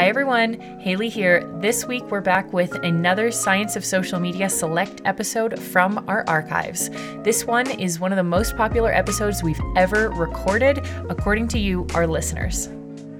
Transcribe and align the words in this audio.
Hi 0.00 0.08
everyone, 0.08 0.54
Hailley 0.80 1.10
here. 1.10 1.46
This 1.60 1.84
week 1.84 2.10
we're 2.10 2.22
back 2.22 2.54
with 2.54 2.72
another 2.76 3.30
Science 3.30 3.76
of 3.76 3.84
Social 3.84 4.18
Media 4.18 4.48
Select 4.48 5.02
episode 5.04 5.60
from 5.60 6.02
our 6.08 6.24
archives. 6.26 6.88
This 7.22 7.44
one 7.44 7.70
is 7.72 8.00
one 8.00 8.10
of 8.10 8.16
the 8.16 8.22
most 8.22 8.56
popular 8.56 8.90
episodes 8.90 9.42
we've 9.42 9.60
ever 9.76 10.08
recorded, 10.08 10.78
according 11.10 11.48
to 11.48 11.58
you, 11.58 11.86
our 11.94 12.06
listeners. 12.06 12.70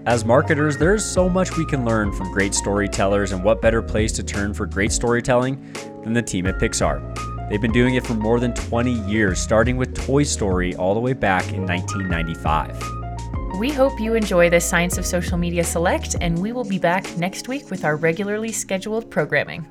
As 0.06 0.24
marketers, 0.24 0.78
there's 0.78 1.04
so 1.04 1.28
much 1.28 1.54
we 1.58 1.66
can 1.66 1.84
learn 1.84 2.12
from 2.12 2.32
great 2.32 2.54
storytellers, 2.54 3.32
and 3.32 3.44
what 3.44 3.60
better 3.60 3.82
place 3.82 4.10
to 4.12 4.22
turn 4.22 4.54
for 4.54 4.64
great 4.64 4.90
storytelling 4.90 5.62
than 6.02 6.14
the 6.14 6.22
team 6.22 6.46
at 6.46 6.58
Pixar? 6.58 7.50
They've 7.50 7.60
been 7.60 7.72
doing 7.72 7.96
it 7.96 8.06
for 8.06 8.14
more 8.14 8.40
than 8.40 8.54
20 8.54 8.90
years, 8.90 9.38
starting 9.38 9.76
with 9.76 9.94
Toy 9.94 10.22
Story 10.22 10.74
all 10.76 10.94
the 10.94 11.00
way 11.00 11.12
back 11.12 11.52
in 11.52 11.66
1995. 11.66 12.99
We 13.60 13.70
hope 13.70 14.00
you 14.00 14.14
enjoy 14.14 14.48
this 14.48 14.64
Science 14.64 14.96
of 14.96 15.04
Social 15.04 15.36
Media 15.36 15.62
Select, 15.62 16.16
and 16.22 16.38
we 16.38 16.50
will 16.50 16.64
be 16.64 16.78
back 16.78 17.18
next 17.18 17.46
week 17.46 17.70
with 17.70 17.84
our 17.84 17.96
regularly 17.96 18.52
scheduled 18.52 19.10
programming. 19.10 19.66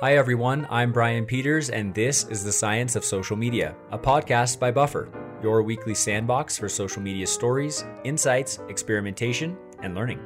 Hi, 0.00 0.16
everyone. 0.16 0.66
I'm 0.68 0.90
Brian 0.90 1.24
Peters, 1.24 1.70
and 1.70 1.94
this 1.94 2.24
is 2.24 2.42
The 2.42 2.50
Science 2.50 2.96
of 2.96 3.04
Social 3.04 3.36
Media, 3.36 3.76
a 3.92 3.98
podcast 3.98 4.58
by 4.58 4.72
Buffer, 4.72 5.08
your 5.44 5.62
weekly 5.62 5.94
sandbox 5.94 6.58
for 6.58 6.68
social 6.68 7.00
media 7.00 7.28
stories, 7.28 7.84
insights, 8.02 8.58
experimentation, 8.68 9.56
and 9.84 9.94
learning. 9.94 10.18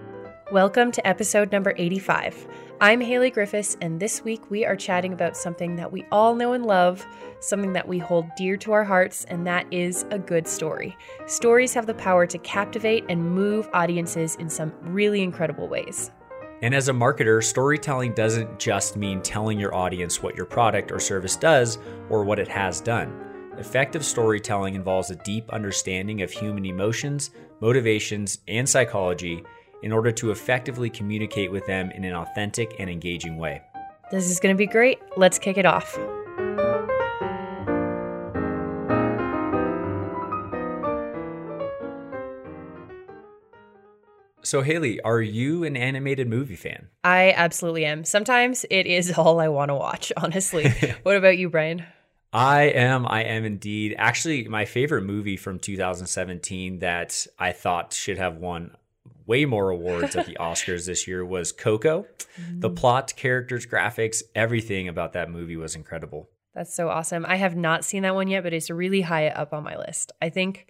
Welcome 0.52 0.90
to 0.92 1.06
episode 1.06 1.52
number 1.52 1.74
85. 1.76 2.48
I'm 2.80 3.00
Hailley 3.00 3.32
Griffis, 3.32 3.76
and 3.80 4.00
this 4.00 4.24
week 4.24 4.50
we 4.50 4.66
are 4.66 4.74
chatting 4.74 5.12
about 5.12 5.36
something 5.36 5.76
that 5.76 5.92
we 5.92 6.04
all 6.10 6.34
know 6.34 6.54
and 6.54 6.66
love, 6.66 7.06
something 7.38 7.72
that 7.74 7.86
we 7.86 7.98
hold 7.98 8.26
dear 8.36 8.56
to 8.56 8.72
our 8.72 8.82
hearts, 8.82 9.24
and 9.26 9.46
that 9.46 9.64
is 9.70 10.04
a 10.10 10.18
good 10.18 10.48
story. 10.48 10.96
Stories 11.26 11.72
have 11.74 11.86
the 11.86 11.94
power 11.94 12.26
to 12.26 12.36
captivate 12.38 13.04
and 13.08 13.32
move 13.32 13.68
audiences 13.72 14.34
in 14.40 14.50
some 14.50 14.72
really 14.80 15.22
incredible 15.22 15.68
ways. 15.68 16.10
And 16.62 16.74
as 16.74 16.88
a 16.88 16.92
marketer, 16.92 17.44
storytelling 17.44 18.14
doesn't 18.14 18.58
just 18.58 18.96
mean 18.96 19.22
telling 19.22 19.60
your 19.60 19.72
audience 19.72 20.20
what 20.20 20.34
your 20.34 20.46
product 20.46 20.90
or 20.90 20.98
service 20.98 21.36
does 21.36 21.78
or 22.08 22.24
what 22.24 22.40
it 22.40 22.48
has 22.48 22.80
done. 22.80 23.52
Effective 23.56 24.04
storytelling 24.04 24.74
involves 24.74 25.10
a 25.10 25.16
deep 25.16 25.48
understanding 25.50 26.22
of 26.22 26.32
human 26.32 26.64
emotions, 26.64 27.30
motivations, 27.60 28.38
and 28.48 28.68
psychology 28.68 29.44
in 29.82 29.92
order 29.92 30.12
to 30.12 30.30
effectively 30.30 30.90
communicate 30.90 31.50
with 31.50 31.66
them 31.66 31.90
in 31.92 32.04
an 32.04 32.14
authentic 32.14 32.74
and 32.78 32.90
engaging 32.90 33.36
way. 33.36 33.62
This 34.10 34.28
is 34.30 34.40
going 34.40 34.54
to 34.54 34.58
be 34.58 34.66
great. 34.66 34.98
Let's 35.16 35.38
kick 35.38 35.56
it 35.56 35.66
off. 35.66 35.98
So, 44.42 44.62
Hailley, 44.62 44.98
are 45.04 45.20
you 45.20 45.62
an 45.62 45.76
animated 45.76 46.26
movie 46.26 46.56
fan? 46.56 46.88
I 47.04 47.32
absolutely 47.36 47.84
am. 47.84 48.02
Sometimes 48.02 48.64
it 48.68 48.86
is 48.86 49.12
all 49.18 49.38
I 49.38 49.46
want 49.46 49.68
to 49.68 49.76
watch, 49.76 50.12
honestly. 50.16 50.68
what 51.04 51.16
about 51.16 51.38
you, 51.38 51.48
Brian? 51.48 51.84
I 52.32 52.62
am. 52.62 53.06
I 53.06 53.22
am 53.22 53.44
indeed. 53.44 53.94
Actually, 53.96 54.48
my 54.48 54.64
favorite 54.64 55.02
movie 55.02 55.36
from 55.36 55.60
2017 55.60 56.80
that 56.80 57.28
I 57.38 57.52
thought 57.52 57.92
should 57.92 58.18
have 58.18 58.38
won 58.38 58.76
way 59.30 59.44
more 59.44 59.70
awards 59.70 60.16
at 60.16 60.26
the 60.26 60.34
Oscars 60.40 60.86
this 60.86 61.06
year 61.06 61.24
was 61.24 61.52
Coco. 61.52 62.04
Mm. 62.36 62.60
The 62.60 62.70
plot, 62.70 63.14
characters, 63.16 63.64
graphics, 63.64 64.24
everything 64.34 64.88
about 64.88 65.12
that 65.12 65.30
movie 65.30 65.56
was 65.56 65.76
incredible. 65.76 66.28
That's 66.52 66.74
so 66.74 66.88
awesome. 66.88 67.24
I 67.28 67.36
have 67.36 67.54
not 67.54 67.84
seen 67.84 68.02
that 68.02 68.16
one 68.16 68.26
yet, 68.26 68.42
but 68.42 68.52
it's 68.52 68.70
really 68.70 69.02
high 69.02 69.28
up 69.28 69.52
on 69.52 69.62
my 69.62 69.78
list. 69.78 70.10
I 70.20 70.30
think 70.30 70.66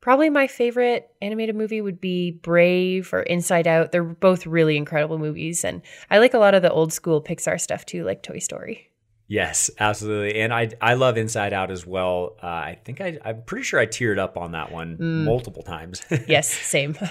probably 0.00 0.28
my 0.28 0.48
favorite 0.48 1.08
animated 1.22 1.54
movie 1.54 1.80
would 1.80 2.00
be 2.00 2.32
Brave 2.32 3.14
or 3.14 3.22
Inside 3.22 3.68
Out. 3.68 3.92
They're 3.92 4.02
both 4.02 4.44
really 4.44 4.76
incredible 4.76 5.18
movies. 5.18 5.64
And 5.64 5.80
I 6.10 6.18
like 6.18 6.34
a 6.34 6.38
lot 6.38 6.54
of 6.54 6.62
the 6.62 6.72
old 6.72 6.92
school 6.92 7.22
Pixar 7.22 7.60
stuff 7.60 7.86
too, 7.86 8.02
like 8.02 8.24
Toy 8.24 8.40
Story. 8.40 8.88
Yes, 9.28 9.70
absolutely, 9.78 10.40
and 10.40 10.52
I 10.52 10.70
I 10.80 10.94
love 10.94 11.16
Inside 11.16 11.52
Out 11.52 11.70
as 11.70 11.86
well. 11.86 12.34
Uh, 12.42 12.46
I 12.46 12.78
think 12.84 13.00
I 13.00 13.16
I'm 13.24 13.44
pretty 13.44 13.62
sure 13.62 13.78
I 13.78 13.86
teared 13.86 14.18
up 14.18 14.36
on 14.36 14.50
that 14.52 14.72
one 14.72 14.96
mm. 14.96 15.24
multiple 15.24 15.62
times. 15.62 16.02
yes, 16.26 16.50
same. 16.50 16.98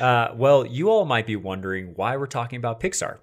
Uh, 0.00 0.28
well, 0.34 0.66
you 0.66 0.90
all 0.90 1.04
might 1.04 1.26
be 1.26 1.36
wondering 1.36 1.92
why 1.94 2.16
we're 2.16 2.26
talking 2.26 2.56
about 2.56 2.80
Pixar. 2.80 3.18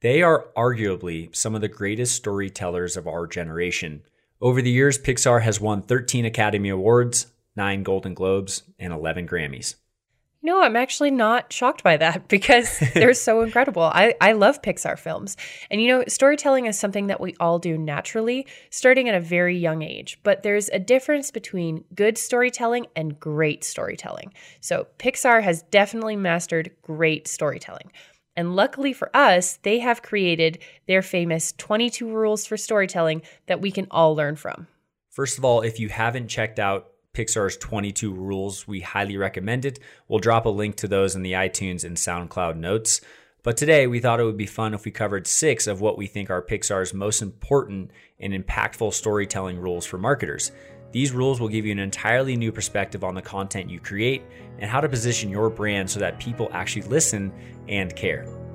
They 0.00 0.22
are 0.22 0.48
arguably 0.56 1.34
some 1.34 1.54
of 1.54 1.60
the 1.60 1.68
greatest 1.68 2.14
storytellers 2.14 2.96
of 2.96 3.06
our 3.06 3.26
generation. 3.26 4.02
Over 4.40 4.60
the 4.60 4.70
years, 4.70 4.98
Pixar 4.98 5.42
has 5.42 5.60
won 5.60 5.82
13 5.82 6.24
Academy 6.24 6.68
Awards, 6.68 7.26
9 7.56 7.82
Golden 7.82 8.12
Globes, 8.12 8.62
and 8.78 8.92
11 8.92 9.26
Grammys. 9.26 9.76
No, 10.46 10.62
I'm 10.62 10.76
actually 10.76 11.10
not 11.10 11.52
shocked 11.52 11.82
by 11.82 11.96
that 11.96 12.28
because 12.36 12.78
they're 12.94 13.14
so 13.14 13.40
incredible. 13.42 13.82
I, 13.82 14.14
I 14.20 14.30
love 14.30 14.62
Pixar 14.62 14.96
films. 14.96 15.36
And 15.72 15.82
you 15.82 15.88
know, 15.88 16.04
storytelling 16.06 16.66
is 16.66 16.78
something 16.78 17.08
that 17.08 17.20
we 17.20 17.34
all 17.40 17.58
do 17.58 17.76
naturally, 17.76 18.46
starting 18.70 19.08
at 19.08 19.16
a 19.16 19.20
very 19.20 19.58
young 19.58 19.82
age. 19.82 20.20
But 20.22 20.44
there's 20.44 20.68
a 20.68 20.78
difference 20.78 21.32
between 21.32 21.82
good 21.96 22.16
storytelling 22.16 22.86
and 22.94 23.18
great 23.18 23.64
storytelling. 23.64 24.32
So 24.60 24.86
Pixar 25.00 25.42
has 25.42 25.62
definitely 25.62 26.14
mastered 26.14 26.70
great 26.80 27.26
storytelling. 27.26 27.90
And 28.36 28.54
luckily 28.54 28.92
for 28.92 29.10
us, 29.16 29.56
they 29.64 29.80
have 29.80 30.02
created 30.02 30.60
their 30.86 31.02
famous 31.02 31.54
22 31.58 32.08
rules 32.08 32.46
for 32.46 32.56
storytelling 32.56 33.22
that 33.46 33.60
we 33.60 33.72
can 33.72 33.88
all 33.90 34.14
learn 34.14 34.36
from. 34.36 34.68
First 35.10 35.38
of 35.38 35.44
all, 35.44 35.62
if 35.62 35.80
you 35.80 35.88
haven't 35.88 36.28
checked 36.28 36.60
out 36.60 36.92
Pixar's 37.16 37.56
22 37.56 38.12
rules. 38.12 38.68
We 38.68 38.80
highly 38.80 39.16
recommend 39.16 39.64
it. 39.64 39.78
We'll 40.06 40.18
drop 40.18 40.44
a 40.44 40.50
link 40.50 40.76
to 40.76 40.88
those 40.88 41.16
in 41.16 41.22
the 41.22 41.32
iTunes 41.32 41.82
and 41.82 41.96
SoundCloud 41.96 42.56
notes. 42.56 43.00
But 43.42 43.56
today 43.56 43.86
we 43.86 44.00
thought 44.00 44.20
it 44.20 44.24
would 44.24 44.36
be 44.36 44.44
fun 44.44 44.74
if 44.74 44.84
we 44.84 44.90
covered 44.90 45.26
six 45.26 45.66
of 45.66 45.80
what 45.80 45.96
we 45.96 46.08
think 46.08 46.28
are 46.28 46.42
Pixar's 46.42 46.92
most 46.92 47.22
important 47.22 47.90
and 48.20 48.34
impactful 48.34 48.92
storytelling 48.92 49.58
rules 49.58 49.86
for 49.86 49.96
marketers. 49.96 50.52
These 50.92 51.12
rules 51.12 51.40
will 51.40 51.48
give 51.48 51.64
you 51.64 51.72
an 51.72 51.78
entirely 51.78 52.36
new 52.36 52.52
perspective 52.52 53.02
on 53.02 53.14
the 53.14 53.22
content 53.22 53.70
you 53.70 53.80
create 53.80 54.22
and 54.58 54.70
how 54.70 54.82
to 54.82 54.88
position 54.88 55.30
your 55.30 55.48
brand 55.48 55.88
so 55.88 55.98
that 56.00 56.20
people 56.20 56.50
actually 56.52 56.82
listen 56.82 57.32
and 57.66 57.96
care. 57.96 58.45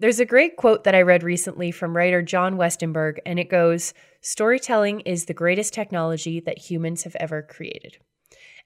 There's 0.00 0.18
a 0.18 0.24
great 0.24 0.56
quote 0.56 0.84
that 0.84 0.94
I 0.94 1.02
read 1.02 1.22
recently 1.22 1.70
from 1.70 1.94
writer 1.94 2.22
Jon 2.22 2.56
Westenberg, 2.56 3.18
and 3.26 3.38
it 3.38 3.50
goes 3.50 3.92
Storytelling 4.22 5.00
is 5.00 5.26
the 5.26 5.34
greatest 5.34 5.74
technology 5.74 6.40
that 6.40 6.56
humans 6.56 7.02
have 7.02 7.14
ever 7.16 7.42
created. 7.42 7.98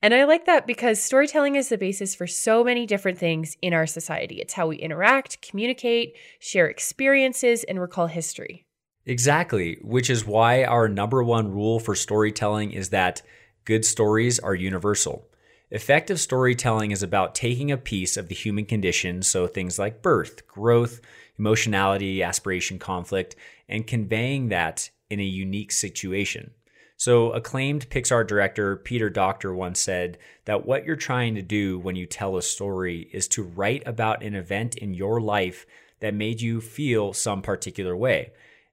And 0.01 0.15
I 0.15 0.27
like 0.27 0.47
that 0.47 0.65
because 0.65 1.03
storytelling 1.03 1.57
is 1.57 1.71
the 1.71 1.77
basis 1.77 2.15
for 2.15 2.29
so 2.29 2.63
many 2.63 2.87
different 2.87 3.19
things 3.19 3.57
in 3.61 3.75
our 3.75 3.85
society. 3.85 4.37
It's 4.37 4.55
how 4.55 4.69
we 4.69 4.77
interact, 4.77 5.43
communicate, 5.43 6.15
share 6.39 6.69
experiences, 6.69 7.65
and 7.65 7.81
recall 7.81 8.07
history. 8.07 8.65
Exactly, 9.05 9.79
which 9.83 10.11
is 10.11 10.25
why 10.25 10.63
our 10.63 10.89
number 10.89 11.21
one 11.25 11.51
rule 11.51 11.81
for 11.81 11.97
storytelling 11.97 12.71
is 12.71 12.91
that 12.91 13.23
good 13.65 13.85
stories 13.85 14.39
are 14.39 14.55
universal. 14.55 15.27
Effective 15.71 16.21
storytelling 16.21 16.93
is 16.93 17.03
about 17.03 17.35
taking 17.35 17.73
a 17.73 17.77
piece 17.77 18.17
of 18.17 18.29
the 18.29 18.35
human 18.37 18.65
condition, 18.65 19.23
so 19.23 19.49
things 19.49 19.77
like 19.77 20.03
birth, 20.03 20.47
growth, 20.47 21.01
emotionality, 21.39 22.23
aspiration, 22.23 22.79
conflict, 22.79 23.37
and 23.69 23.87
conveying 23.87 24.49
that 24.49 24.91
in 25.11 25.21
a 25.21 25.25
unique 25.25 25.73
situation. 25.73 26.51
So, 26.97 27.33
acclaimed 27.33 27.91
Pixar 27.91 28.27
director 28.27 28.77
Peter 28.77 29.11
Docter 29.11 29.53
once 29.53 29.81
said 29.81 30.17
that 30.45 30.65
what 30.65 30.85
you're 30.85 30.97
trying 30.97 31.35
to 31.35 31.43
do 31.43 31.79
when 31.79 31.97
you 31.97 32.07
tell 32.07 32.37
a 32.37 32.43
story 32.43 33.09
is 33.13 33.27
to 33.29 33.43
write 33.43 33.83
about 33.85 34.23
an 34.23 34.35
event 34.35 34.77
in 34.77 34.95
your 34.95 35.21
life 35.21 35.67
that 36.01 36.15
made 36.15 36.41
you 36.41 36.61
feel 36.61 37.13
some 37.13 37.43
particular 37.43 37.97
way. 37.97 38.33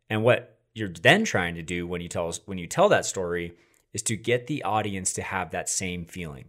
And 0.09 0.23
what 0.23 0.59
you're 0.73 0.89
then 0.89 1.25
trying 1.25 1.55
to 1.55 1.63
do 1.63 1.87
when 1.87 2.01
you 2.01 2.07
tell 2.07 2.33
when 2.45 2.57
you 2.57 2.67
tell 2.67 2.89
that 2.89 3.05
story 3.05 3.55
is 3.93 4.01
to 4.03 4.15
get 4.15 4.47
the 4.47 4.63
audience 4.63 5.13
to 5.13 5.21
have 5.21 5.51
that 5.51 5.69
same 5.69 6.05
feeling. 6.05 6.45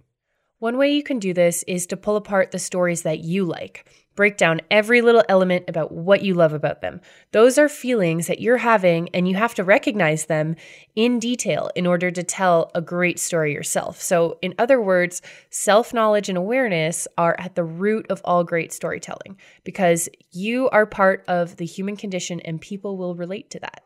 One 0.58 0.76
way 0.78 0.92
you 0.92 1.02
can 1.02 1.18
do 1.18 1.34
this 1.34 1.64
is 1.64 1.86
to 1.88 1.96
pull 1.96 2.16
apart 2.16 2.52
the 2.52 2.58
stories 2.58 3.02
that 3.02 3.18
you 3.18 3.44
like. 3.44 3.84
Break 4.14 4.36
down 4.36 4.60
every 4.70 5.00
little 5.00 5.24
element 5.28 5.64
about 5.68 5.92
what 5.92 6.22
you 6.22 6.34
love 6.34 6.52
about 6.52 6.80
them. 6.80 7.00
Those 7.32 7.58
are 7.58 7.68
feelings 7.68 8.26
that 8.26 8.40
you're 8.40 8.58
having, 8.58 9.08
and 9.14 9.26
you 9.28 9.36
have 9.36 9.54
to 9.54 9.64
recognize 9.64 10.26
them 10.26 10.56
in 10.94 11.18
detail 11.18 11.70
in 11.74 11.86
order 11.86 12.10
to 12.10 12.22
tell 12.22 12.70
a 12.74 12.80
great 12.80 13.18
story 13.18 13.52
yourself. 13.52 14.00
So, 14.00 14.38
in 14.42 14.54
other 14.58 14.80
words, 14.80 15.22
self 15.50 15.94
knowledge 15.94 16.28
and 16.28 16.36
awareness 16.38 17.08
are 17.16 17.36
at 17.38 17.54
the 17.54 17.64
root 17.64 18.06
of 18.10 18.20
all 18.24 18.44
great 18.44 18.72
storytelling 18.72 19.38
because 19.64 20.08
you 20.30 20.68
are 20.70 20.86
part 20.86 21.24
of 21.28 21.56
the 21.56 21.66
human 21.66 21.96
condition 21.96 22.40
and 22.40 22.60
people 22.60 22.96
will 22.96 23.14
relate 23.14 23.50
to 23.50 23.60
that. 23.60 23.82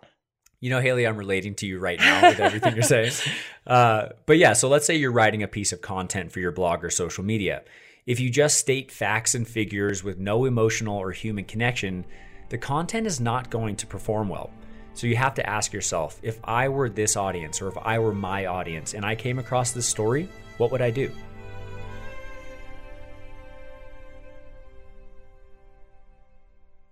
You 0.61 0.70
know, 0.70 0.81
Hailley, 0.81 1.06
I'm 1.06 1.17
relating 1.17 1.55
to 1.56 1.67
you 1.67 1.79
right 1.79 2.00
now 2.00 2.29
with 2.29 2.40
everything 2.40 2.75
you're 2.75 2.82
saying. 2.82 3.12
Uh, 3.67 4.11
but 4.26 4.38
yeah, 4.38 4.52
so 4.52 4.69
let's 4.69 4.87
say 4.87 4.94
you're 4.94 5.11
writing 5.11 5.43
a 5.43 5.49
piece 5.49 5.72
of 5.72 5.81
content 5.81 6.31
for 6.31 6.38
your 6.38 6.52
blog 6.52 6.84
or 6.84 6.88
social 6.88 7.25
media. 7.25 7.64
If 8.06 8.20
you 8.20 8.31
just 8.31 8.58
state 8.58 8.93
facts 8.93 9.35
and 9.35 9.49
figures 9.49 10.05
with 10.05 10.17
no 10.17 10.44
emotional 10.44 10.97
or 10.97 11.11
human 11.11 11.44
connection, 11.44 12.06
the 12.50 12.56
content 12.56 13.05
is 13.05 13.20
not 13.20 13.50
going 13.50 13.75
to 13.75 13.87
perform 13.87 14.29
well. 14.29 14.53
So 14.94 15.08
you 15.08 15.17
have 15.17 15.35
to 15.35 15.50
ask 15.50 15.73
yourself 15.73 16.20
if 16.23 16.38
I 16.44 16.69
were 16.69 16.88
this 16.88 17.17
audience 17.17 17.61
or 17.61 17.67
if 17.67 17.76
I 17.76 17.99
were 17.99 18.14
my 18.14 18.47
audience 18.47 18.94
and 18.94 19.05
I 19.05 19.17
came 19.17 19.41
across 19.41 19.73
this 19.73 19.88
story, 19.88 20.29
what 20.56 20.70
would 20.70 20.82
I 20.82 20.93
do? 20.93 21.11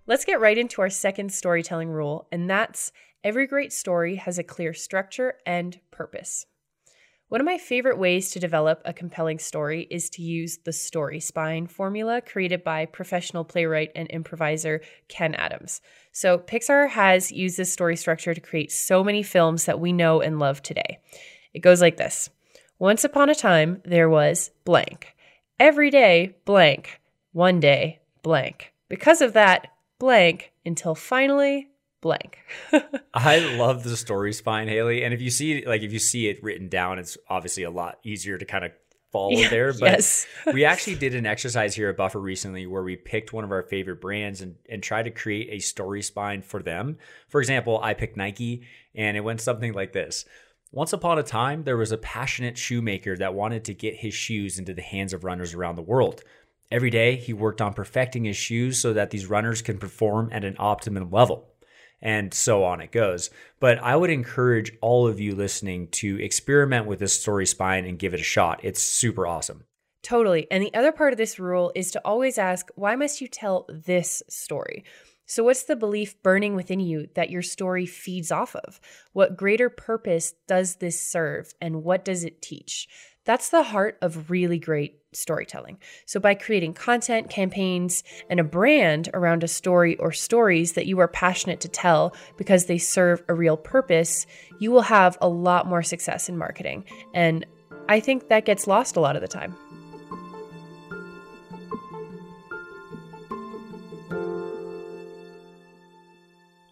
Let's 0.07 0.25
get 0.25 0.41
right 0.41 0.57
into 0.57 0.81
our 0.81 0.89
second 0.89 1.31
storytelling 1.31 1.89
rule, 1.89 2.27
and 2.29 2.49
that's 2.49 2.91
every 3.23 3.47
great 3.47 3.71
story 3.71 4.17
has 4.17 4.37
a 4.37 4.43
clear 4.43 4.73
structure 4.73 5.35
and 5.45 5.79
purpose. 5.91 6.45
One 7.27 7.41
of 7.41 7.45
my 7.45 7.57
favorite 7.57 7.97
ways 7.97 8.29
to 8.31 8.39
develop 8.39 8.83
a 8.85 8.93
compelling 8.93 9.39
story 9.39 9.87
is 9.89 10.11
to 10.11 10.21
use 10.21 10.59
the 10.63 10.71
story 10.71 11.19
spine 11.19 11.65
formula 11.65 12.21
created 12.21 12.63
by 12.63 12.85
professional 12.85 13.43
playwright 13.43 13.91
and 13.95 14.07
improviser 14.09 14.81
Kenn 15.07 15.33
Adams. 15.33 15.81
So, 16.11 16.37
Pixar 16.37 16.87
has 16.87 17.31
used 17.31 17.57
this 17.57 17.73
story 17.73 17.95
structure 17.95 18.35
to 18.35 18.41
create 18.41 18.71
so 18.71 19.03
many 19.03 19.23
films 19.23 19.65
that 19.65 19.79
we 19.79 19.91
know 19.91 20.21
and 20.21 20.37
love 20.37 20.61
today. 20.61 20.99
It 21.55 21.61
goes 21.61 21.81
like 21.81 21.97
this 21.97 22.29
Once 22.77 23.03
upon 23.03 23.29
a 23.29 23.35
time, 23.35 23.81
there 23.83 24.09
was 24.09 24.51
blank. 24.63 25.15
Every 25.59 25.89
day, 25.89 26.35
blank. 26.45 27.01
One 27.31 27.59
day, 27.59 28.01
blank. 28.21 28.71
Because 28.87 29.21
of 29.21 29.33
that, 29.33 29.69
blank 29.97 30.51
until 30.63 30.93
finally 30.93 31.69
blank. 32.05 32.37
I 33.15 33.39
love 33.57 33.83
the 33.83 33.97
story 33.97 34.31
spine, 34.31 34.67
Hailley. 34.67 35.03
And 35.03 35.11
if 35.11 35.21
you 35.21 35.31
see 35.31 35.65
like 35.65 35.81
if 35.81 35.91
you 35.91 35.97
see 35.97 36.27
it 36.27 36.41
written 36.43 36.69
down, 36.69 36.99
it's 36.99 37.17
obviously 37.27 37.63
a 37.63 37.71
lot 37.71 37.97
easier 38.03 38.37
to 38.37 38.45
kind 38.45 38.63
of 38.63 38.73
follow 39.11 39.31
yeah, 39.31 39.49
there. 39.49 39.73
But 39.73 39.89
yes. 39.89 40.27
we 40.53 40.65
actually 40.65 40.97
did 40.97 41.15
an 41.15 41.25
exercise 41.25 41.73
here 41.73 41.89
at 41.89 41.97
Buffer 41.97 42.19
recently 42.21 42.67
where 42.67 42.83
we 42.83 42.95
picked 42.95 43.33
one 43.33 43.43
of 43.43 43.51
our 43.51 43.63
favorite 43.63 44.01
brands 44.01 44.41
and, 44.41 44.55
and 44.69 44.83
tried 44.83 45.03
to 45.03 45.11
create 45.11 45.49
a 45.51 45.57
story 45.57 46.03
spine 46.03 46.43
for 46.43 46.61
them. 46.61 46.99
For 47.27 47.41
example, 47.41 47.79
I 47.81 47.95
picked 47.95 48.17
Nike 48.17 48.67
and 48.93 49.17
it 49.17 49.21
went 49.21 49.41
something 49.41 49.73
like 49.73 49.91
this. 49.91 50.25
Once 50.71 50.93
upon 50.93 51.17
a 51.17 51.23
time, 51.23 51.63
there 51.63 51.77
was 51.77 51.91
a 51.91 51.97
passionate 51.97 52.55
shoemaker 52.55 53.17
that 53.17 53.33
wanted 53.33 53.65
to 53.65 53.73
get 53.73 53.95
his 53.95 54.13
shoes 54.13 54.59
into 54.59 54.75
the 54.75 54.81
hands 54.83 55.11
of 55.11 55.23
runners 55.23 55.55
around 55.55 55.75
the 55.75 55.81
world. 55.81 56.21
Every 56.69 56.91
day, 56.91 57.15
he 57.15 57.33
worked 57.33 57.61
on 57.61 57.73
perfecting 57.73 58.25
his 58.25 58.37
shoes 58.37 58.79
so 58.79 58.93
that 58.93 59.09
these 59.09 59.25
runners 59.25 59.63
can 59.63 59.79
perform 59.79 60.29
at 60.31 60.43
an 60.43 60.55
optimum 60.59 61.09
level 61.09 61.54
and 62.05 62.31
so 62.35 62.63
on 62.63 62.81
it 62.81 62.91
goes. 62.91 63.31
But 63.59 63.79
I 63.79 63.95
would 63.95 64.11
encourage 64.11 64.71
all 64.79 65.07
of 65.07 65.19
you 65.19 65.33
listening 65.33 65.87
to 65.87 66.21
experiment 66.21 66.85
with 66.85 66.99
this 66.99 67.19
story 67.19 67.47
spine 67.47 67.83
and 67.83 67.97
give 67.97 68.13
it 68.13 68.19
a 68.19 68.23
shot. 68.23 68.59
It's 68.63 68.81
super 68.81 69.25
awesome. 69.25 69.63
Totally. 70.03 70.45
And 70.51 70.61
the 70.61 70.73
other 70.75 70.91
part 70.91 71.13
of 71.13 71.17
this 71.17 71.39
rule 71.39 71.71
is 71.73 71.89
to 71.91 72.01
always 72.05 72.37
ask, 72.37 72.69
why 72.75 72.95
must 72.95 73.21
you 73.21 73.27
tell 73.27 73.65
this 73.67 74.21
story? 74.29 74.85
So, 75.25 75.43
what's 75.43 75.63
the 75.63 75.75
belief 75.75 76.21
burning 76.21 76.55
within 76.55 76.79
you 76.79 77.07
that 77.15 77.31
your 77.31 77.41
story 77.41 77.87
feeds 77.87 78.31
off 78.31 78.55
of? 78.55 78.79
What 79.13 79.35
greater 79.35 79.71
purpose 79.71 80.35
does 80.47 80.75
this 80.75 81.01
serve, 81.01 81.55
and 81.59 81.83
what 81.83 82.05
does 82.05 82.23
it 82.23 82.43
teach? 82.43 82.87
That's 83.25 83.49
the 83.49 83.63
heart 83.63 83.97
of 84.03 84.29
really 84.29 84.59
great 84.59 84.99
storytelling. 85.11 85.79
So, 86.05 86.19
by 86.19 86.35
creating 86.35 86.75
content, 86.75 87.27
campaigns, 87.29 88.03
and 88.29 88.39
a 88.39 88.43
brand 88.43 89.09
around 89.15 89.43
a 89.43 89.47
story 89.47 89.97
or 89.97 90.11
stories 90.11 90.73
that 90.73 90.85
you 90.85 90.99
are 90.99 91.07
passionate 91.07 91.59
to 91.61 91.67
tell 91.67 92.15
because 92.37 92.65
they 92.65 92.77
serve 92.77 93.23
a 93.27 93.33
real 93.33 93.57
purpose, 93.57 94.27
you 94.59 94.71
will 94.71 94.83
have 94.83 95.17
a 95.21 95.27
lot 95.27 95.65
more 95.65 95.81
success 95.81 96.29
in 96.29 96.37
marketing. 96.37 96.85
And 97.15 97.47
I 97.89 97.99
think 97.99 98.29
that 98.29 98.45
gets 98.45 98.67
lost 98.67 98.95
a 98.95 98.99
lot 98.99 99.15
of 99.15 99.23
the 99.23 99.27
time. 99.27 99.55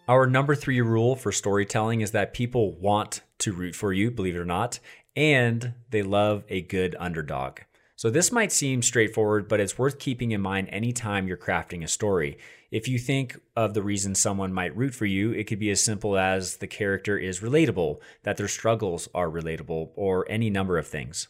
Our 0.06 0.26
number 0.26 0.54
three 0.54 0.82
rule 0.82 1.16
for 1.16 1.32
storytelling 1.32 2.02
is 2.02 2.10
that 2.10 2.34
people 2.34 2.78
want 2.78 3.22
to 3.38 3.52
root 3.52 3.74
for 3.74 3.90
you, 3.92 4.10
believe 4.10 4.36
it 4.36 4.38
or 4.38 4.44
not, 4.44 4.78
and 5.16 5.74
they 5.90 6.02
love 6.02 6.44
a 6.48 6.62
good 6.62 6.96
underdog. 6.98 7.60
So, 7.96 8.10
this 8.10 8.32
might 8.32 8.50
seem 8.50 8.82
straightforward, 8.82 9.48
but 9.48 9.60
it's 9.60 9.78
worth 9.78 10.00
keeping 10.00 10.32
in 10.32 10.40
mind 10.40 10.68
anytime 10.70 11.28
you're 11.28 11.36
crafting 11.36 11.84
a 11.84 11.88
story. 11.88 12.38
If 12.72 12.88
you 12.88 12.98
think 12.98 13.38
of 13.54 13.72
the 13.72 13.82
reason 13.82 14.16
someone 14.16 14.52
might 14.52 14.76
root 14.76 14.94
for 14.94 15.06
you, 15.06 15.30
it 15.30 15.46
could 15.46 15.60
be 15.60 15.70
as 15.70 15.84
simple 15.84 16.18
as 16.18 16.56
the 16.56 16.66
character 16.66 17.16
is 17.16 17.38
relatable, 17.38 18.00
that 18.24 18.36
their 18.36 18.48
struggles 18.48 19.08
are 19.14 19.30
relatable, 19.30 19.90
or 19.94 20.26
any 20.28 20.50
number 20.50 20.76
of 20.76 20.88
things. 20.88 21.28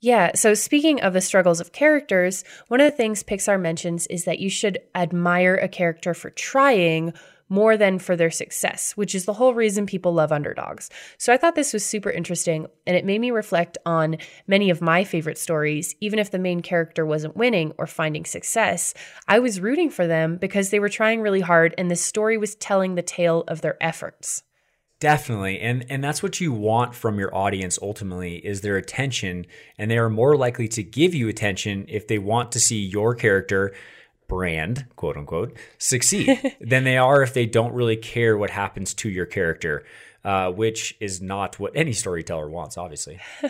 Yeah, 0.00 0.30
so 0.34 0.54
speaking 0.54 1.00
of 1.00 1.12
the 1.12 1.20
struggles 1.20 1.60
of 1.60 1.72
characters, 1.72 2.44
one 2.68 2.80
of 2.80 2.90
the 2.90 2.96
things 2.96 3.24
Pixar 3.24 3.60
mentions 3.60 4.06
is 4.06 4.24
that 4.24 4.38
you 4.38 4.48
should 4.48 4.78
admire 4.94 5.56
a 5.56 5.68
character 5.68 6.14
for 6.14 6.30
trying 6.30 7.12
more 7.48 7.76
than 7.76 7.98
for 7.98 8.16
their 8.16 8.30
success, 8.30 8.92
which 8.96 9.14
is 9.14 9.24
the 9.24 9.34
whole 9.34 9.54
reason 9.54 9.86
people 9.86 10.12
love 10.12 10.32
underdogs. 10.32 10.90
So 11.16 11.32
I 11.32 11.36
thought 11.36 11.54
this 11.54 11.72
was 11.72 11.84
super 11.84 12.10
interesting 12.10 12.66
and 12.86 12.96
it 12.96 13.04
made 13.04 13.20
me 13.20 13.30
reflect 13.30 13.78
on 13.86 14.16
many 14.46 14.70
of 14.70 14.80
my 14.80 15.04
favorite 15.04 15.38
stories. 15.38 15.94
Even 16.00 16.18
if 16.18 16.30
the 16.30 16.38
main 16.38 16.60
character 16.60 17.06
wasn't 17.06 17.36
winning 17.36 17.72
or 17.78 17.86
finding 17.86 18.24
success, 18.24 18.94
I 19.26 19.38
was 19.38 19.60
rooting 19.60 19.90
for 19.90 20.06
them 20.06 20.36
because 20.36 20.70
they 20.70 20.80
were 20.80 20.88
trying 20.88 21.20
really 21.20 21.40
hard 21.40 21.74
and 21.78 21.90
the 21.90 21.96
story 21.96 22.36
was 22.36 22.54
telling 22.54 22.94
the 22.94 23.02
tale 23.02 23.44
of 23.48 23.60
their 23.60 23.82
efforts. 23.82 24.42
Definitely. 25.00 25.60
And 25.60 25.86
and 25.88 26.02
that's 26.02 26.24
what 26.24 26.40
you 26.40 26.52
want 26.52 26.92
from 26.92 27.20
your 27.20 27.34
audience 27.34 27.78
ultimately 27.80 28.44
is 28.44 28.62
their 28.62 28.76
attention 28.76 29.46
and 29.78 29.88
they 29.88 29.98
are 29.98 30.10
more 30.10 30.36
likely 30.36 30.66
to 30.68 30.82
give 30.82 31.14
you 31.14 31.28
attention 31.28 31.84
if 31.88 32.08
they 32.08 32.18
want 32.18 32.50
to 32.52 32.60
see 32.60 32.80
your 32.80 33.14
character 33.14 33.72
brand, 34.28 34.86
quote 34.96 35.16
unquote, 35.16 35.56
succeed. 35.78 36.56
Than 36.60 36.84
they 36.84 36.96
are 36.96 37.22
if 37.22 37.34
they 37.34 37.46
don't 37.46 37.74
really 37.74 37.96
care 37.96 38.36
what 38.36 38.50
happens 38.50 38.94
to 38.94 39.08
your 39.08 39.26
character 39.26 39.84
uh, 40.24 40.50
which 40.50 40.96
is 41.00 41.22
not 41.22 41.58
what 41.58 41.72
any 41.74 41.92
storyteller 41.92 42.50
wants, 42.50 42.76
obviously. 42.76 43.20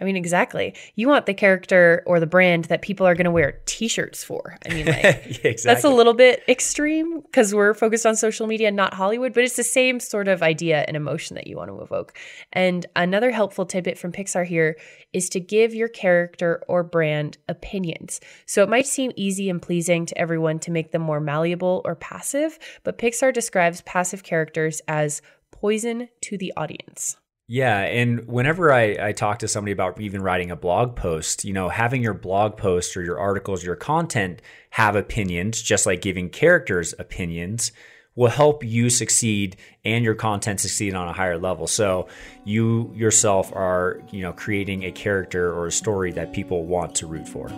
I 0.00 0.04
mean, 0.04 0.16
exactly. 0.16 0.74
You 0.94 1.08
want 1.08 1.26
the 1.26 1.34
character 1.34 2.02
or 2.06 2.18
the 2.18 2.26
brand 2.26 2.64
that 2.66 2.82
people 2.82 3.06
are 3.06 3.14
going 3.14 3.24
to 3.24 3.30
wear 3.30 3.60
T-shirts 3.66 4.24
for. 4.24 4.58
I 4.68 4.74
mean, 4.74 4.86
like, 4.86 5.02
yeah, 5.02 5.12
exactly. 5.20 5.56
that's 5.64 5.84
a 5.84 5.90
little 5.90 6.14
bit 6.14 6.42
extreme 6.48 7.20
because 7.20 7.54
we're 7.54 7.72
focused 7.72 8.04
on 8.04 8.16
social 8.16 8.46
media, 8.46 8.70
not 8.70 8.94
Hollywood. 8.94 9.32
But 9.32 9.44
it's 9.44 9.56
the 9.56 9.62
same 9.62 10.00
sort 10.00 10.28
of 10.28 10.42
idea 10.42 10.84
and 10.88 10.96
emotion 10.96 11.36
that 11.36 11.46
you 11.46 11.56
want 11.56 11.70
to 11.70 11.80
evoke. 11.80 12.18
And 12.52 12.84
another 12.96 13.30
helpful 13.30 13.64
tidbit 13.64 13.96
from 13.96 14.12
Pixar 14.12 14.44
here 14.44 14.76
is 15.12 15.28
to 15.30 15.40
give 15.40 15.74
your 15.74 15.88
character 15.88 16.64
or 16.68 16.82
brand 16.82 17.38
opinions. 17.48 18.20
So 18.46 18.62
it 18.62 18.68
might 18.68 18.86
seem 18.86 19.12
easy 19.16 19.48
and 19.48 19.62
pleasing 19.62 20.06
to 20.06 20.18
everyone 20.18 20.58
to 20.60 20.70
make 20.70 20.90
them 20.90 21.02
more 21.02 21.20
malleable 21.20 21.82
or 21.84 21.94
passive, 21.94 22.58
but 22.82 22.98
Pixar 22.98 23.32
describes 23.32 23.82
passive 23.82 24.22
characters 24.22 24.80
as 24.88 25.22
poison 25.52 26.08
to 26.22 26.36
the 26.36 26.52
audience. 26.56 27.16
Yeah, 27.48 27.80
and 27.80 28.26
whenever 28.26 28.72
I, 28.72 28.96
I 29.08 29.12
talk 29.12 29.40
to 29.40 29.48
somebody 29.48 29.72
about 29.72 30.00
even 30.00 30.22
writing 30.22 30.50
a 30.50 30.56
blog 30.56 30.96
post, 30.96 31.44
you 31.44 31.52
know, 31.52 31.68
having 31.68 32.02
your 32.02 32.14
blog 32.14 32.56
post 32.56 32.96
or 32.96 33.02
your 33.02 33.18
articles, 33.18 33.62
your 33.62 33.76
content 33.76 34.40
have 34.70 34.96
opinions, 34.96 35.60
just 35.60 35.84
like 35.84 36.00
giving 36.00 36.30
characters 36.30 36.94
opinions, 36.98 37.72
will 38.14 38.30
help 38.30 38.64
you 38.64 38.90
succeed 38.90 39.56
and 39.84 40.04
your 40.04 40.14
content 40.14 40.60
succeed 40.60 40.94
on 40.94 41.08
a 41.08 41.12
higher 41.12 41.38
level. 41.38 41.66
So 41.66 42.08
you 42.44 42.92
yourself 42.94 43.52
are, 43.54 44.00
you 44.10 44.22
know, 44.22 44.32
creating 44.32 44.84
a 44.84 44.92
character 44.92 45.52
or 45.52 45.66
a 45.66 45.72
story 45.72 46.12
that 46.12 46.32
people 46.32 46.64
want 46.64 46.94
to 46.96 47.06
root 47.06 47.28
for. 47.28 47.50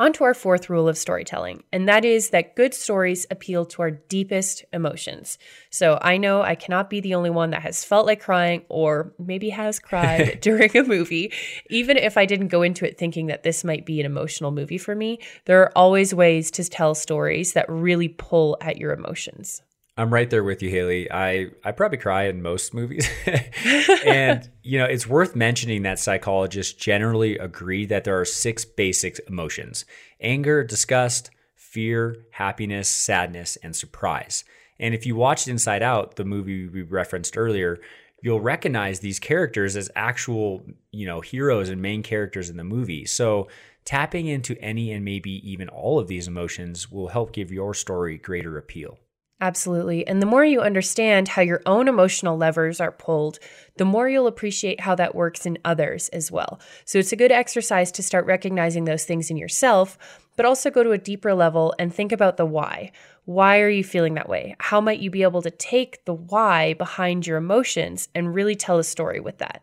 On 0.00 0.14
to 0.14 0.24
our 0.24 0.32
fourth 0.32 0.70
rule 0.70 0.88
of 0.88 0.96
storytelling, 0.96 1.62
and 1.74 1.86
that 1.86 2.06
is 2.06 2.30
that 2.30 2.56
good 2.56 2.72
stories 2.72 3.26
appeal 3.30 3.66
to 3.66 3.82
our 3.82 3.90
deepest 3.90 4.64
emotions. 4.72 5.36
So 5.68 5.98
I 6.00 6.16
know 6.16 6.40
I 6.40 6.54
cannot 6.54 6.88
be 6.88 7.00
the 7.00 7.14
only 7.14 7.28
one 7.28 7.50
that 7.50 7.60
has 7.60 7.84
felt 7.84 8.06
like 8.06 8.22
crying 8.22 8.62
or 8.70 9.12
maybe 9.18 9.50
has 9.50 9.78
cried 9.90 10.40
during 10.40 10.74
a 10.74 10.84
movie. 10.84 11.34
Even 11.68 11.98
if 11.98 12.16
I 12.16 12.24
didn't 12.24 12.48
go 12.48 12.62
into 12.62 12.88
it 12.88 12.96
thinking 12.96 13.26
that 13.26 13.42
this 13.42 13.62
might 13.62 13.84
be 13.84 14.00
an 14.00 14.06
emotional 14.06 14.52
movie 14.52 14.78
for 14.78 14.94
me, 14.94 15.18
there 15.44 15.60
are 15.60 15.72
always 15.76 16.14
ways 16.14 16.50
to 16.52 16.64
tell 16.64 16.94
stories 16.94 17.52
that 17.52 17.68
really 17.68 18.08
pull 18.08 18.56
at 18.62 18.78
your 18.78 18.94
emotions. 18.94 19.60
I'm 20.00 20.10
right 20.10 20.30
there 20.30 20.42
with 20.42 20.62
you, 20.62 20.70
Hailley. 20.70 21.10
I, 21.10 21.50
I 21.62 21.72
probably 21.72 21.98
cry 21.98 22.24
in 22.24 22.40
most 22.40 22.72
movies. 22.72 23.06
and, 24.06 24.48
you 24.62 24.78
know, 24.78 24.86
it's 24.86 25.06
worth 25.06 25.36
mentioning 25.36 25.82
that 25.82 25.98
psychologists 25.98 26.72
generally 26.72 27.36
agree 27.36 27.84
that 27.84 28.04
there 28.04 28.18
are 28.18 28.24
six 28.24 28.64
basic 28.64 29.20
emotions 29.28 29.84
anger, 30.18 30.64
disgust, 30.64 31.30
fear, 31.54 32.16
happiness, 32.30 32.88
sadness, 32.88 33.56
and 33.62 33.76
surprise. 33.76 34.42
And 34.78 34.94
if 34.94 35.04
you 35.04 35.16
watched 35.16 35.48
Inside 35.48 35.82
Out, 35.82 36.16
the 36.16 36.24
movie 36.24 36.66
we 36.66 36.80
referenced 36.80 37.36
earlier, 37.36 37.78
you'll 38.22 38.40
recognize 38.40 39.00
these 39.00 39.18
characters 39.18 39.76
as 39.76 39.90
actual, 39.94 40.62
you 40.92 41.04
know, 41.04 41.20
heroes 41.20 41.68
and 41.68 41.82
main 41.82 42.02
characters 42.02 42.48
in 42.48 42.56
the 42.56 42.64
movie. 42.64 43.04
So 43.04 43.48
tapping 43.84 44.28
into 44.28 44.58
any 44.62 44.92
and 44.92 45.04
maybe 45.04 45.46
even 45.50 45.68
all 45.68 45.98
of 45.98 46.08
these 46.08 46.26
emotions 46.26 46.90
will 46.90 47.08
help 47.08 47.34
give 47.34 47.52
your 47.52 47.74
story 47.74 48.16
greater 48.16 48.56
appeal. 48.56 48.98
Absolutely. 49.42 50.06
And 50.06 50.20
the 50.20 50.26
more 50.26 50.44
you 50.44 50.60
understand 50.60 51.28
how 51.28 51.40
your 51.40 51.62
own 51.64 51.88
emotional 51.88 52.36
levers 52.36 52.78
are 52.78 52.92
pulled, 52.92 53.38
the 53.76 53.86
more 53.86 54.06
you'll 54.06 54.26
appreciate 54.26 54.80
how 54.80 54.94
that 54.96 55.14
works 55.14 55.46
in 55.46 55.56
others 55.64 56.10
as 56.10 56.30
well. 56.30 56.60
So 56.84 56.98
it's 56.98 57.12
a 57.12 57.16
good 57.16 57.32
exercise 57.32 57.90
to 57.92 58.02
start 58.02 58.26
recognizing 58.26 58.84
those 58.84 59.04
things 59.04 59.30
in 59.30 59.38
yourself, 59.38 59.96
but 60.36 60.44
also 60.44 60.70
go 60.70 60.82
to 60.82 60.92
a 60.92 60.98
deeper 60.98 61.32
level 61.32 61.74
and 61.78 61.92
think 61.94 62.12
about 62.12 62.36
the 62.36 62.44
why. 62.44 62.92
Why 63.24 63.60
are 63.60 63.70
you 63.70 63.82
feeling 63.84 64.14
that 64.14 64.28
way? 64.28 64.56
How 64.58 64.80
might 64.80 65.00
you 65.00 65.10
be 65.10 65.22
able 65.22 65.42
to 65.42 65.50
take 65.50 66.04
the 66.04 66.14
why 66.14 66.74
behind 66.74 67.26
your 67.26 67.38
emotions 67.38 68.10
and 68.14 68.34
really 68.34 68.56
tell 68.56 68.78
a 68.78 68.84
story 68.84 69.20
with 69.20 69.38
that? 69.38 69.62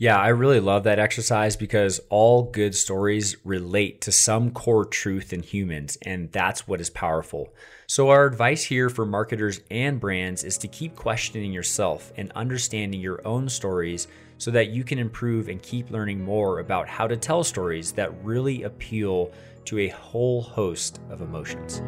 Yeah, 0.00 0.18
I 0.18 0.28
really 0.28 0.60
love 0.60 0.84
that 0.84 0.98
exercise 0.98 1.56
because 1.56 2.00
all 2.08 2.44
good 2.44 2.74
stories 2.74 3.36
relate 3.44 4.00
to 4.00 4.10
some 4.10 4.50
core 4.50 4.86
truth 4.86 5.34
in 5.34 5.42
humans, 5.42 5.98
and 6.00 6.32
that's 6.32 6.66
what 6.66 6.80
is 6.80 6.88
powerful. 6.88 7.52
So, 7.86 8.08
our 8.08 8.24
advice 8.24 8.62
here 8.62 8.88
for 8.88 9.04
marketers 9.04 9.60
and 9.70 10.00
brands 10.00 10.42
is 10.42 10.56
to 10.56 10.68
keep 10.68 10.96
questioning 10.96 11.52
yourself 11.52 12.14
and 12.16 12.32
understanding 12.32 12.98
your 12.98 13.20
own 13.28 13.50
stories 13.50 14.08
so 14.38 14.50
that 14.52 14.70
you 14.70 14.84
can 14.84 14.98
improve 14.98 15.50
and 15.50 15.60
keep 15.60 15.90
learning 15.90 16.24
more 16.24 16.60
about 16.60 16.88
how 16.88 17.06
to 17.06 17.18
tell 17.18 17.44
stories 17.44 17.92
that 17.92 18.24
really 18.24 18.62
appeal 18.62 19.30
to 19.66 19.80
a 19.80 19.88
whole 19.88 20.40
host 20.40 20.98
of 21.10 21.20
emotions. 21.20 21.82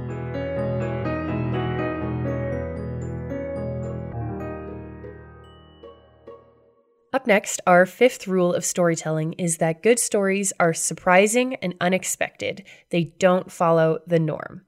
Up 7.22 7.28
next, 7.28 7.60
our 7.68 7.86
fifth 7.86 8.26
rule 8.26 8.52
of 8.52 8.64
storytelling 8.64 9.34
is 9.34 9.58
that 9.58 9.80
good 9.80 10.00
stories 10.00 10.52
are 10.58 10.74
surprising 10.74 11.54
and 11.62 11.72
unexpected. 11.80 12.64
They 12.90 13.12
don't 13.20 13.52
follow 13.52 14.00
the 14.08 14.18
norm. 14.18 14.62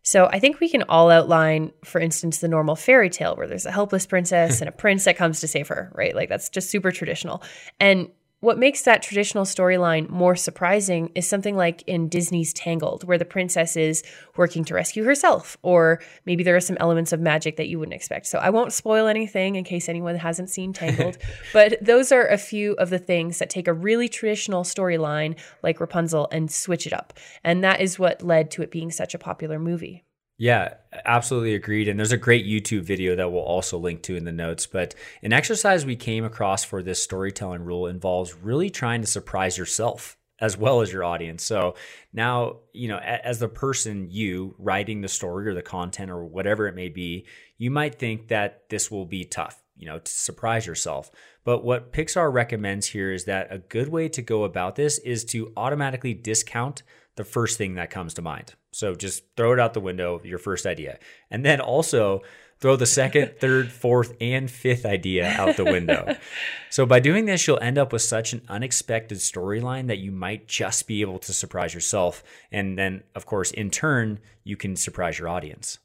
So 0.00 0.24
I 0.24 0.38
think 0.38 0.58
we 0.58 0.70
can 0.70 0.84
all 0.84 1.10
outline, 1.10 1.70
for 1.84 2.00
instance, 2.00 2.38
the 2.38 2.48
normal 2.48 2.76
fairy 2.76 3.10
tale 3.10 3.36
where 3.36 3.46
there's 3.46 3.66
a 3.66 3.70
helpless 3.70 4.06
princess 4.06 4.62
and 4.62 4.70
a 4.70 4.72
prince 4.84 5.04
that 5.04 5.18
comes 5.18 5.40
to 5.40 5.48
save 5.48 5.68
her, 5.68 5.92
right? 5.94 6.16
Like 6.16 6.30
that's 6.30 6.48
just 6.48 6.70
super 6.70 6.90
traditional. 6.90 7.42
And 7.78 8.08
what 8.40 8.58
makes 8.58 8.82
that 8.82 9.02
traditional 9.02 9.44
storyline 9.44 10.08
more 10.08 10.36
surprising 10.36 11.10
is 11.14 11.28
something 11.28 11.56
like 11.56 11.82
in 11.88 12.08
Disney's 12.08 12.52
Tangled, 12.52 13.02
where 13.02 13.18
the 13.18 13.24
princess 13.24 13.76
is 13.76 14.04
working 14.36 14.64
to 14.64 14.74
rescue 14.74 15.02
herself, 15.02 15.56
or 15.62 16.00
maybe 16.24 16.44
there 16.44 16.54
are 16.54 16.60
some 16.60 16.76
elements 16.78 17.12
of 17.12 17.20
magic 17.20 17.56
that 17.56 17.68
you 17.68 17.78
wouldn't 17.78 17.94
expect. 17.94 18.26
So 18.26 18.38
I 18.38 18.50
won't 18.50 18.72
spoil 18.72 19.08
anything 19.08 19.56
in 19.56 19.64
case 19.64 19.88
anyone 19.88 20.14
hasn't 20.16 20.50
seen 20.50 20.72
Tangled, 20.72 21.18
but 21.52 21.84
those 21.84 22.12
are 22.12 22.26
a 22.26 22.38
few 22.38 22.74
of 22.74 22.90
the 22.90 22.98
things 22.98 23.38
that 23.40 23.50
take 23.50 23.66
a 23.66 23.72
really 23.72 24.08
traditional 24.08 24.62
storyline 24.62 25.36
like 25.62 25.80
Rapunzel 25.80 26.28
and 26.30 26.50
switch 26.50 26.86
it 26.86 26.92
up. 26.92 27.14
And 27.42 27.64
that 27.64 27.80
is 27.80 27.98
what 27.98 28.22
led 28.22 28.52
to 28.52 28.62
it 28.62 28.70
being 28.70 28.92
such 28.92 29.14
a 29.14 29.18
popular 29.18 29.58
movie. 29.58 30.04
Yeah, 30.40 30.74
absolutely 31.04 31.54
agreed. 31.54 31.88
And 31.88 31.98
there's 31.98 32.12
a 32.12 32.16
great 32.16 32.46
YouTube 32.46 32.82
video 32.82 33.16
that 33.16 33.32
we'll 33.32 33.42
also 33.42 33.76
link 33.76 34.02
to 34.04 34.14
in 34.14 34.24
the 34.24 34.32
notes. 34.32 34.66
But 34.66 34.94
an 35.20 35.32
exercise 35.32 35.84
we 35.84 35.96
came 35.96 36.24
across 36.24 36.62
for 36.64 36.80
this 36.80 37.02
storytelling 37.02 37.64
rule 37.64 37.88
involves 37.88 38.36
really 38.36 38.70
trying 38.70 39.00
to 39.00 39.06
surprise 39.06 39.58
yourself 39.58 40.16
as 40.40 40.56
well 40.56 40.80
as 40.80 40.92
your 40.92 41.02
audience. 41.02 41.42
So 41.42 41.74
now, 42.12 42.58
you 42.72 42.86
know, 42.86 42.98
as 42.98 43.40
the 43.40 43.48
person, 43.48 44.06
you 44.08 44.54
writing 44.58 45.00
the 45.00 45.08
story 45.08 45.48
or 45.48 45.54
the 45.54 45.62
content 45.62 46.12
or 46.12 46.24
whatever 46.24 46.68
it 46.68 46.76
may 46.76 46.88
be, 46.88 47.26
you 47.56 47.72
might 47.72 47.96
think 47.96 48.28
that 48.28 48.68
this 48.70 48.88
will 48.92 49.06
be 49.06 49.24
tough, 49.24 49.60
you 49.76 49.86
know, 49.86 49.98
to 49.98 50.10
surprise 50.10 50.68
yourself. 50.68 51.10
But 51.42 51.64
what 51.64 51.92
Pixar 51.92 52.32
recommends 52.32 52.86
here 52.86 53.10
is 53.10 53.24
that 53.24 53.48
a 53.50 53.58
good 53.58 53.88
way 53.88 54.08
to 54.10 54.22
go 54.22 54.44
about 54.44 54.76
this 54.76 54.98
is 54.98 55.24
to 55.26 55.52
automatically 55.56 56.14
discount 56.14 56.84
the 57.16 57.24
first 57.24 57.58
thing 57.58 57.74
that 57.74 57.90
comes 57.90 58.14
to 58.14 58.22
mind. 58.22 58.54
So 58.72 58.94
just 58.94 59.24
throw 59.36 59.52
it 59.52 59.60
out 59.60 59.74
the 59.74 59.80
window, 59.80 60.20
your 60.24 60.38
first 60.38 60.66
idea. 60.66 60.98
And 61.30 61.44
then 61.44 61.60
also 61.60 62.22
throw 62.60 62.76
the 62.76 62.86
second, 62.86 63.34
third, 63.40 63.70
fourth, 63.70 64.14
and 64.20 64.50
fifth 64.50 64.84
idea 64.84 65.28
out 65.28 65.56
the 65.56 65.64
window. 65.64 66.16
so 66.70 66.86
by 66.86 67.00
doing 67.00 67.26
this, 67.26 67.46
you'll 67.46 67.60
end 67.60 67.78
up 67.78 67.92
with 67.92 68.02
such 68.02 68.32
an 68.32 68.42
unexpected 68.48 69.18
storyline 69.18 69.86
that 69.88 69.98
you 69.98 70.12
might 70.12 70.48
just 70.48 70.86
be 70.86 71.00
able 71.00 71.18
to 71.20 71.32
surprise 71.32 71.74
yourself. 71.74 72.22
And 72.52 72.78
then, 72.78 73.02
of 73.14 73.26
course, 73.26 73.50
in 73.50 73.70
turn, 73.70 74.20
you 74.44 74.56
can 74.56 74.76
surprise 74.76 75.18
your 75.18 75.28
audience. 75.28 75.78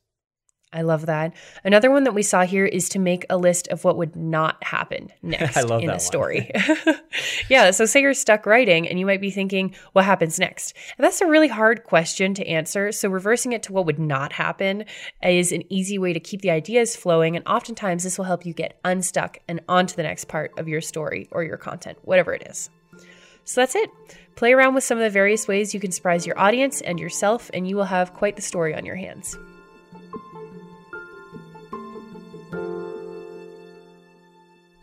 I 0.73 0.81
love 0.81 1.05
that. 1.05 1.33
Another 1.63 1.91
one 1.91 2.03
that 2.03 2.13
we 2.13 2.23
saw 2.23 2.45
here 2.45 2.65
is 2.65 2.89
to 2.89 2.99
make 2.99 3.25
a 3.29 3.37
list 3.37 3.67
of 3.67 3.83
what 3.83 3.95
would 3.97 4.15
not 4.15 4.61
happen 4.63 5.09
next 5.21 5.57
in 5.57 5.89
a 5.89 5.99
story. 5.99 6.51
yeah, 7.49 7.71
so 7.71 7.85
say 7.85 8.01
you're 8.01 8.13
stuck 8.13 8.45
writing 8.45 8.87
and 8.87 8.99
you 8.99 9.05
might 9.05 9.21
be 9.21 9.29
thinking, 9.29 9.75
what 9.93 10.05
happens 10.05 10.39
next? 10.39 10.75
And 10.97 11.05
that's 11.05 11.21
a 11.21 11.27
really 11.27 11.47
hard 11.47 11.83
question 11.83 12.33
to 12.33 12.47
answer. 12.47 12.91
So 12.91 13.07
reversing 13.09 13.53
it 13.53 13.63
to 13.63 13.73
what 13.73 13.85
would 13.85 13.99
not 13.99 14.33
happen 14.33 14.85
is 15.21 15.51
an 15.51 15.63
easy 15.71 15.97
way 15.99 16.11
to 16.13 16.19
keep 16.19 16.41
the 16.41 16.51
ideas 16.51 16.95
flowing. 16.95 17.35
And 17.35 17.47
oftentimes 17.47 18.03
this 18.03 18.17
will 18.17 18.25
help 18.25 18.45
you 18.45 18.53
get 18.53 18.79
unstuck 18.83 19.37
and 19.47 19.61
onto 19.69 19.95
the 19.95 20.03
next 20.03 20.27
part 20.27 20.51
of 20.57 20.67
your 20.67 20.81
story 20.81 21.27
or 21.31 21.43
your 21.43 21.57
content, 21.57 21.99
whatever 22.01 22.33
it 22.33 22.47
is. 22.47 22.69
So 23.45 23.61
that's 23.61 23.75
it. 23.75 23.89
Play 24.35 24.53
around 24.53 24.73
with 24.73 24.83
some 24.83 24.97
of 24.97 25.03
the 25.03 25.09
various 25.09 25.47
ways 25.47 25.73
you 25.73 25.79
can 25.79 25.91
surprise 25.91 26.25
your 26.25 26.39
audience 26.39 26.81
and 26.81 26.99
yourself, 26.99 27.51
and 27.53 27.67
you 27.67 27.75
will 27.75 27.83
have 27.83 28.13
quite 28.13 28.35
the 28.35 28.41
story 28.41 28.73
on 28.73 28.85
your 28.85 28.95
hands. 28.95 29.37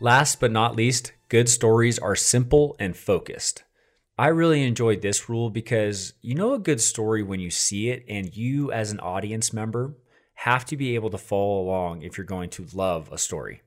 Last 0.03 0.39
but 0.39 0.51
not 0.51 0.75
least, 0.75 1.11
good 1.29 1.47
stories 1.47 1.99
are 1.99 2.15
simple 2.15 2.75
and 2.79 2.97
focused. 2.97 3.61
I 4.17 4.29
really 4.29 4.63
enjoyed 4.63 5.03
this 5.03 5.29
rule 5.29 5.51
because 5.51 6.13
you 6.23 6.33
know 6.33 6.55
a 6.55 6.59
good 6.59 6.81
story 6.81 7.21
when 7.21 7.39
you 7.39 7.51
see 7.51 7.91
it, 7.91 8.03
and 8.09 8.35
you, 8.35 8.71
as 8.71 8.89
an 8.89 8.99
audience 8.99 9.53
member, 9.53 9.93
have 10.33 10.65
to 10.65 10.75
be 10.75 10.95
able 10.95 11.11
to 11.11 11.19
follow 11.19 11.61
along 11.61 12.01
if 12.01 12.17
you're 12.17 12.25
going 12.25 12.49
to 12.49 12.65
love 12.73 13.11
a 13.11 13.19
story. 13.19 13.61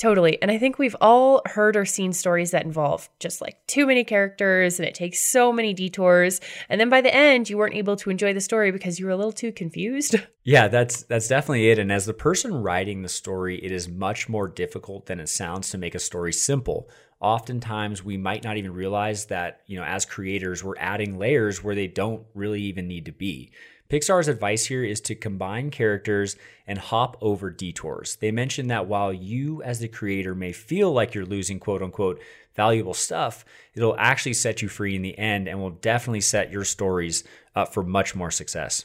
Totally. 0.00 0.40
And 0.40 0.50
I 0.50 0.56
think 0.56 0.78
we've 0.78 0.96
all 1.02 1.42
heard 1.44 1.76
or 1.76 1.84
seen 1.84 2.14
stories 2.14 2.52
that 2.52 2.64
involve 2.64 3.10
just 3.18 3.42
like 3.42 3.58
too 3.66 3.86
many 3.86 4.02
characters 4.02 4.80
and 4.80 4.88
it 4.88 4.94
takes 4.94 5.20
so 5.20 5.52
many 5.52 5.74
detours. 5.74 6.40
And 6.70 6.80
then 6.80 6.88
by 6.88 7.02
the 7.02 7.14
end, 7.14 7.50
you 7.50 7.58
weren't 7.58 7.74
able 7.74 7.96
to 7.96 8.08
enjoy 8.08 8.32
the 8.32 8.40
story 8.40 8.72
because 8.72 8.98
you 8.98 9.04
were 9.04 9.12
a 9.12 9.16
little 9.16 9.30
too 9.30 9.52
confused. 9.52 10.16
Yeah, 10.42 10.68
that's 10.68 11.02
that's 11.02 11.28
definitely 11.28 11.68
it. 11.68 11.78
And 11.78 11.92
as 11.92 12.06
the 12.06 12.14
person 12.14 12.62
writing 12.62 13.02
the 13.02 13.10
story, 13.10 13.62
it 13.62 13.70
is 13.70 13.90
much 13.90 14.26
more 14.26 14.48
difficult 14.48 15.04
than 15.04 15.20
it 15.20 15.28
sounds 15.28 15.68
to 15.70 15.78
make 15.78 15.94
a 15.94 15.98
story 15.98 16.32
simple. 16.32 16.88
Oftentimes 17.20 18.02
we 18.02 18.16
might 18.16 18.42
not 18.42 18.56
even 18.56 18.72
realize 18.72 19.26
that, 19.26 19.60
you 19.66 19.78
know, 19.78 19.84
as 19.84 20.06
creators, 20.06 20.64
we're 20.64 20.78
adding 20.78 21.18
layers 21.18 21.62
where 21.62 21.74
they 21.74 21.88
don't 21.88 22.24
really 22.34 22.62
even 22.62 22.88
need 22.88 23.04
to 23.04 23.12
be. 23.12 23.52
Pixar's 23.90 24.28
advice 24.28 24.66
here 24.66 24.84
is 24.84 25.00
to 25.00 25.16
combine 25.16 25.72
characters 25.72 26.36
and 26.64 26.78
hop 26.78 27.16
over 27.20 27.50
detours. 27.50 28.14
They 28.16 28.30
mention 28.30 28.68
that 28.68 28.86
while 28.86 29.12
you, 29.12 29.64
as 29.64 29.80
the 29.80 29.88
creator, 29.88 30.32
may 30.32 30.52
feel 30.52 30.92
like 30.92 31.12
you're 31.12 31.26
losing 31.26 31.58
quote 31.58 31.82
unquote 31.82 32.22
valuable 32.54 32.94
stuff, 32.94 33.44
it'll 33.74 33.96
actually 33.98 34.34
set 34.34 34.62
you 34.62 34.68
free 34.68 34.94
in 34.94 35.02
the 35.02 35.18
end 35.18 35.48
and 35.48 35.60
will 35.60 35.70
definitely 35.70 36.20
set 36.20 36.52
your 36.52 36.64
stories 36.64 37.24
up 37.56 37.74
for 37.74 37.82
much 37.82 38.14
more 38.14 38.30
success. 38.30 38.84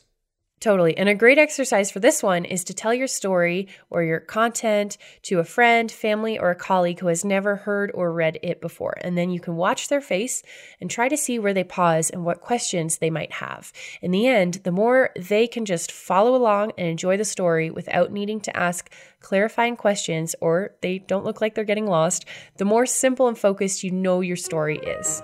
Totally. 0.62 0.98
And 0.98 1.10
a 1.10 1.14
great 1.14 1.38
exercise 1.38 1.92
for 1.92 2.00
this 2.00 2.24
one 2.24 2.46
is 2.46 2.64
to 2.64 2.74
tell 2.74 2.94
your 2.94 3.08
story 3.08 3.68
or 3.90 4.04
your 4.04 4.20
content 4.20 4.98
to 5.24 5.40
a 5.40 5.44
friend, 5.44 5.92
family, 5.92 6.40
or 6.40 6.50
a 6.50 6.56
colleague 6.56 7.00
who 7.00 7.08
has 7.08 7.26
never 7.26 7.58
heard 7.58 7.92
or 7.94 8.12
read 8.12 8.40
it 8.42 8.62
before. 8.62 8.96
And 9.02 9.18
then 9.18 9.30
you 9.30 9.40
can 9.40 9.58
watch 9.58 9.90
their 9.90 10.02
face 10.02 10.42
and 10.80 10.90
try 10.90 11.10
to 11.10 11.18
see 11.18 11.38
where 11.38 11.54
they 11.54 11.66
pause 11.66 12.10
and 12.10 12.24
what 12.24 12.42
questions 12.42 12.98
they 12.98 13.10
might 13.10 13.34
have. 13.34 13.72
In 14.02 14.12
the 14.12 14.28
end, 14.28 14.56
the 14.64 14.72
more 14.72 15.12
they 15.20 15.46
can 15.46 15.66
just 15.66 15.92
follow 15.92 16.36
along 16.36 16.72
and 16.78 16.88
enjoy 16.88 17.18
the 17.18 17.26
story 17.26 17.70
without 17.70 18.12
needing 18.12 18.40
to 18.42 18.58
ask 18.58 18.90
clarifying 19.20 19.76
questions 19.76 20.36
or 20.40 20.74
they 20.82 21.00
don't 21.00 21.26
look 21.26 21.42
like 21.42 21.54
they're 21.54 21.64
getting 21.64 21.88
lost, 21.88 22.26
the 22.58 22.66
more 22.66 22.86
simple 22.86 23.28
and 23.28 23.38
focused 23.38 23.84
you 23.84 23.92
know 23.92 24.22
your 24.22 24.38
story 24.38 24.78
is. 24.78 25.22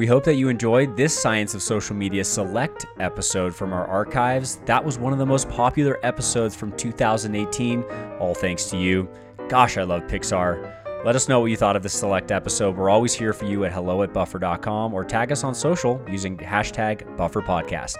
We 0.00 0.06
hope 0.06 0.24
that 0.24 0.36
you 0.36 0.48
enjoyed 0.48 0.96
this 0.96 1.12
Science 1.12 1.54
of 1.54 1.60
Social 1.60 1.94
Media 1.94 2.24
Select 2.24 2.86
episode 3.00 3.54
from 3.54 3.74
our 3.74 3.86
archives. 3.86 4.56
That 4.64 4.82
was 4.82 4.98
one 4.98 5.12
of 5.12 5.18
the 5.18 5.26
most 5.26 5.46
popular 5.50 5.98
episodes 6.02 6.56
from 6.56 6.74
2018, 6.78 7.82
all 8.18 8.34
thanks 8.34 8.70
to 8.70 8.78
you. 8.78 9.10
Gosh, 9.50 9.76
I 9.76 9.82
love 9.82 10.04
Pixar. 10.04 11.04
Let 11.04 11.16
us 11.16 11.28
know 11.28 11.40
what 11.40 11.50
you 11.50 11.56
thought 11.58 11.76
of 11.76 11.82
this 11.82 11.92
select 11.92 12.32
episode. 12.32 12.78
We're 12.78 12.88
always 12.88 13.12
here 13.12 13.34
for 13.34 13.44
you 13.44 13.66
at 13.66 13.72
hello 13.72 14.02
at 14.02 14.14
buffer.com 14.14 14.94
or 14.94 15.04
tag 15.04 15.32
us 15.32 15.44
on 15.44 15.54
social 15.54 16.02
using 16.08 16.34
hashtag 16.38 17.02
bufferpodcast. 17.18 17.96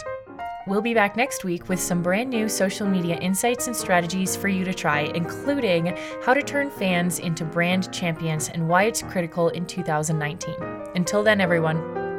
We'll 0.66 0.82
be 0.82 0.92
back 0.92 1.16
next 1.16 1.42
week 1.42 1.70
with 1.70 1.80
some 1.80 2.02
brand 2.02 2.28
new 2.28 2.46
social 2.46 2.86
media 2.86 3.16
insights 3.16 3.66
and 3.66 3.74
strategies 3.74 4.36
for 4.36 4.48
you 4.48 4.62
to 4.64 4.74
try, 4.74 5.10
including 5.14 5.96
how 6.22 6.34
to 6.34 6.42
turn 6.42 6.70
fans 6.70 7.18
into 7.18 7.46
brand 7.46 7.90
champions 7.94 8.50
and 8.50 8.68
why 8.68 8.84
it's 8.84 9.00
critical 9.00 9.48
in 9.48 9.64
2019. 9.64 10.54
Until 10.94 11.22
then, 11.22 11.40
everyone. 11.40 12.09